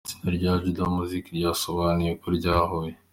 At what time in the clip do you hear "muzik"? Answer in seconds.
0.95-1.25